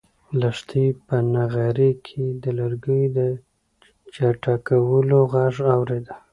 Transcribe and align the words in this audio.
لښتې 0.39 0.85
په 1.07 1.15
نغري 1.33 1.91
کې 2.05 2.23
د 2.43 2.45
لرګیو 2.59 3.13
د 3.17 3.19
چټکولو 4.13 5.17
غږ 5.33 5.55
اورېده. 5.75 6.15